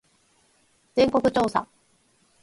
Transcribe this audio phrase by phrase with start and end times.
[0.95, 1.67] 全国調査